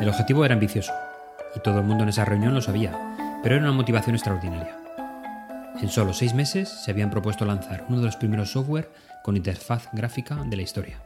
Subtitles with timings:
[0.00, 0.92] El objetivo era ambicioso,
[1.54, 2.92] y todo el mundo en esa reunión lo sabía,
[3.42, 4.76] pero era una motivación extraordinaria.
[5.80, 8.90] En solo seis meses se habían propuesto lanzar uno de los primeros software
[9.22, 11.00] con interfaz gráfica de la historia.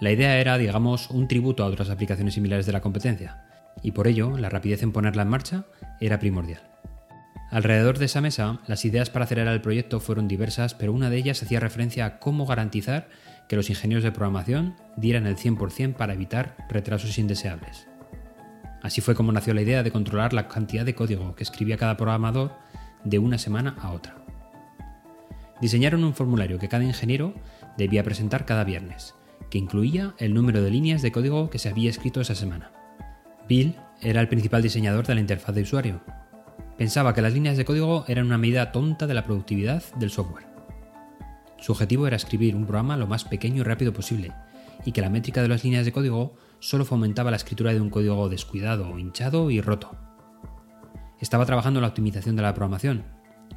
[0.00, 3.44] La idea era, digamos, un tributo a otras aplicaciones similares de la competencia,
[3.82, 5.64] y por ello la rapidez en ponerla en marcha
[6.00, 6.62] era primordial.
[7.50, 11.18] Alrededor de esa mesa, las ideas para acelerar el proyecto fueron diversas, pero una de
[11.18, 13.08] ellas hacía referencia a cómo garantizar
[13.50, 17.88] que los ingenieros de programación dieran el 100% para evitar retrasos indeseables.
[18.80, 21.96] Así fue como nació la idea de controlar la cantidad de código que escribía cada
[21.96, 22.52] programador
[23.02, 24.24] de una semana a otra.
[25.60, 27.34] Diseñaron un formulario que cada ingeniero
[27.76, 29.16] debía presentar cada viernes,
[29.50, 32.70] que incluía el número de líneas de código que se había escrito esa semana.
[33.48, 36.02] Bill era el principal diseñador de la interfaz de usuario.
[36.78, 40.49] Pensaba que las líneas de código eran una medida tonta de la productividad del software.
[41.60, 44.32] Su objetivo era escribir un programa lo más pequeño y rápido posible,
[44.84, 47.90] y que la métrica de las líneas de código solo fomentaba la escritura de un
[47.90, 49.96] código descuidado, hinchado y roto.
[51.20, 53.04] Estaba trabajando en la optimización de la programación,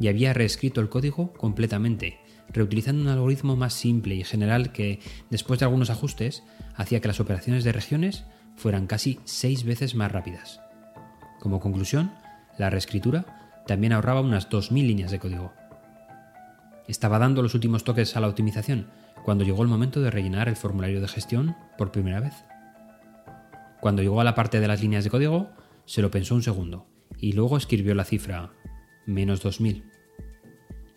[0.00, 2.18] y había reescrito el código completamente,
[2.48, 6.42] reutilizando un algoritmo más simple y general que, después de algunos ajustes,
[6.74, 8.24] hacía que las operaciones de regiones
[8.56, 10.60] fueran casi seis veces más rápidas.
[11.40, 12.12] Como conclusión,
[12.58, 15.52] la reescritura también ahorraba unas 2.000 líneas de código.
[16.88, 18.88] Estaba dando los últimos toques a la optimización
[19.24, 22.34] cuando llegó el momento de rellenar el formulario de gestión por primera vez.
[23.80, 25.50] Cuando llegó a la parte de las líneas de código,
[25.84, 26.86] se lo pensó un segundo
[27.18, 28.50] y luego escribió la cifra
[29.06, 29.84] menos 2000.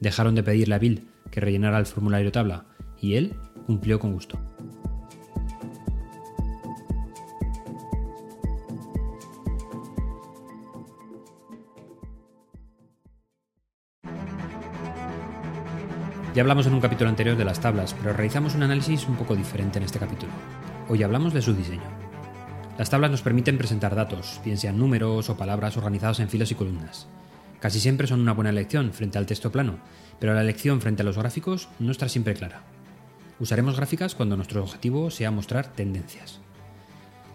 [0.00, 2.66] Dejaron de pedirle a Bill que rellenara el formulario tabla
[3.00, 3.34] y él
[3.66, 4.53] cumplió con gusto.
[16.34, 19.36] Ya hablamos en un capítulo anterior de las tablas, pero realizamos un análisis un poco
[19.36, 20.32] diferente en este capítulo.
[20.88, 21.84] Hoy hablamos de su diseño.
[22.76, 26.56] Las tablas nos permiten presentar datos, bien sean números o palabras organizados en filas y
[26.56, 27.06] columnas.
[27.60, 29.78] Casi siempre son una buena elección frente al texto plano,
[30.18, 32.62] pero la elección frente a los gráficos no está siempre clara.
[33.38, 36.40] Usaremos gráficas cuando nuestro objetivo sea mostrar tendencias.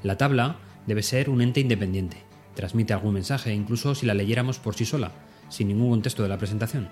[0.04, 0.58] La tabla
[0.88, 2.18] debe ser un ente independiente,
[2.54, 5.14] transmite algún mensaje incluso si la leyéramos por sí sola,
[5.48, 6.90] sin ningún contexto de la presentación.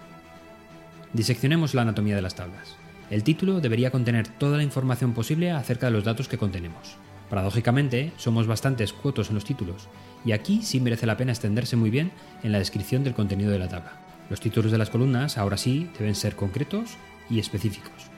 [1.18, 2.76] Diseccionemos la anatomía de las tablas.
[3.10, 6.96] El título debería contener toda la información posible acerca de los datos que contenemos.
[7.28, 9.88] Paradójicamente, somos bastante escuetos en los títulos,
[10.24, 12.12] y aquí sí merece la pena extenderse muy bien
[12.44, 13.94] en la descripción del contenido de la tabla.
[14.30, 16.92] Los títulos de las columnas, ahora sí, deben ser concretos
[17.32, 18.12] y específicos.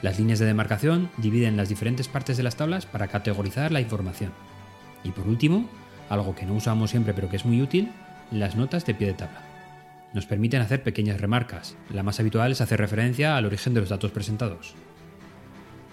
[0.00, 4.30] Las líneas de demarcación dividen las diferentes partes de las tablas para categorizar la información.
[5.02, 5.68] Y por último,
[6.08, 7.90] algo que no usamos siempre pero que es muy útil,
[8.30, 9.47] las notas de pie de tabla
[10.14, 11.76] nos permiten hacer pequeñas remarcas.
[11.90, 14.74] La más habitual es hacer referencia al origen de los datos presentados.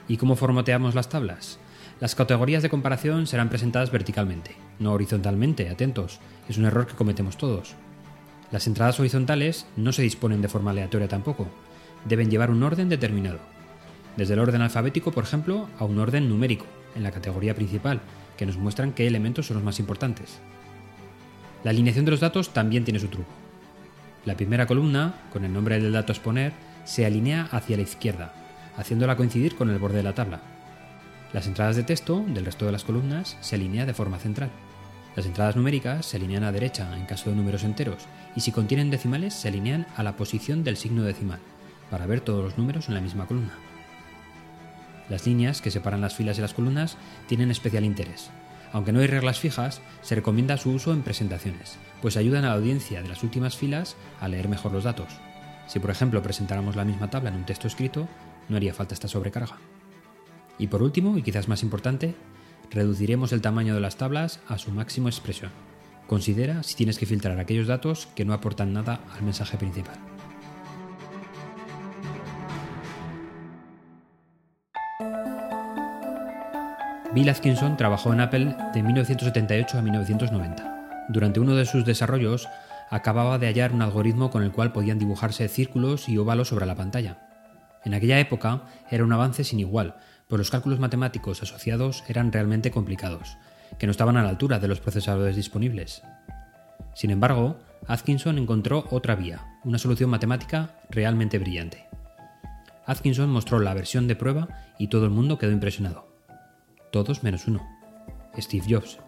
[0.07, 1.59] ¿Y cómo formateamos las tablas?
[1.99, 7.37] Las categorías de comparación serán presentadas verticalmente, no horizontalmente, atentos, es un error que cometemos
[7.37, 7.75] todos.
[8.51, 11.47] Las entradas horizontales no se disponen de forma aleatoria tampoco,
[12.05, 13.39] deben llevar un orden determinado.
[14.17, 16.65] Desde el orden alfabético, por ejemplo, a un orden numérico,
[16.95, 18.01] en la categoría principal,
[18.37, 20.39] que nos muestran qué elementos son los más importantes.
[21.63, 23.44] La alineación de los datos también tiene su truco.
[24.25, 26.51] La primera columna, con el nombre del dato a exponer,
[26.83, 28.33] se alinea hacia la izquierda,
[28.75, 30.41] haciéndola coincidir con el borde de la tabla.
[31.31, 34.49] Las entradas de texto del resto de las columnas se alinean de forma central.
[35.15, 38.89] Las entradas numéricas se alinean a derecha en caso de números enteros y si contienen
[38.89, 41.39] decimales se alinean a la posición del signo decimal,
[41.91, 43.53] para ver todos los números en la misma columna.
[45.07, 46.97] Las líneas que separan las filas y las columnas
[47.27, 48.31] tienen especial interés,
[48.71, 52.55] aunque no hay reglas fijas, se recomienda su uso en presentaciones, pues ayudan a la
[52.55, 55.07] audiencia de las últimas filas a leer mejor los datos.
[55.67, 58.07] Si por ejemplo presentáramos la misma tabla en un texto escrito,
[58.49, 59.57] no haría falta esta sobrecarga.
[60.57, 62.15] Y por último, y quizás más importante,
[62.71, 65.51] reduciremos el tamaño de las tablas a su máximo expresión.
[66.07, 70.14] Considera si tienes que filtrar aquellos datos que no aportan nada al mensaje principal.
[77.15, 81.05] Bill Atkinson trabajó en Apple de 1978 a 1990.
[81.07, 82.49] Durante uno de sus desarrollos,
[82.89, 86.75] acababa de hallar un algoritmo con el cual podían dibujarse círculos y óvalos sobre la
[86.75, 87.25] pantalla.
[87.85, 89.95] En aquella época era un avance sin igual,
[90.27, 93.37] pues los cálculos matemáticos asociados eran realmente complicados,
[93.79, 96.01] que no estaban a la altura de los procesadores disponibles.
[96.95, 101.87] Sin embargo, Atkinson encontró otra vía, una solución matemática realmente brillante.
[102.85, 106.14] Atkinson mostró la versión de prueba y todo el mundo quedó impresionado
[107.03, 107.67] todos menos uno.
[108.37, 108.99] Steve Jobs.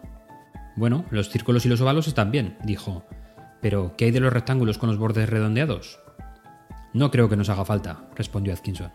[0.76, 3.06] Bueno, los círculos y los ovalos están bien, dijo.
[3.62, 5.98] Pero, ¿qué hay de los rectángulos con los bordes redondeados?
[6.92, 8.92] No creo que nos haga falta, respondió Atkinson.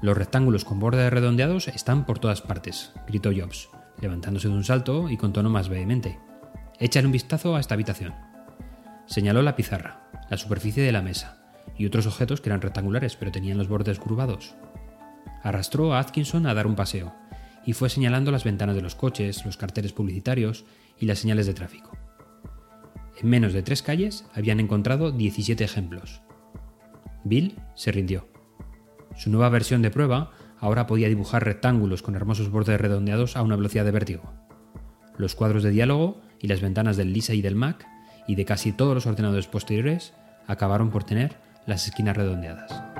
[0.00, 3.68] Los rectángulos con bordes redondeados están por todas partes, gritó Jobs.
[4.00, 6.20] levantándose de un salto y con tono más vehemente.
[6.78, 8.14] Échale un vistazo a esta habitación.
[9.06, 11.38] Señaló la pizarra, la superficie de la mesa
[11.76, 14.54] y otros objetos que eran rectangulares pero tenían los bordes curvados.
[15.42, 17.12] Arrastró a Atkinson a dar un paseo
[17.68, 20.64] y fue señalando las ventanas de los coches, los carteles publicitarios
[20.98, 21.98] y las señales de tráfico.
[23.20, 26.22] En menos de tres calles habían encontrado 17 ejemplos.
[27.24, 28.26] Bill se rindió.
[29.18, 33.56] Su nueva versión de prueba ahora podía dibujar rectángulos con hermosos bordes redondeados a una
[33.56, 34.32] velocidad de vértigo.
[35.18, 37.86] Los cuadros de diálogo y las ventanas del Lisa y del Mac
[38.26, 40.14] y de casi todos los ordenadores posteriores
[40.46, 41.36] acabaron por tener
[41.66, 42.97] las esquinas redondeadas.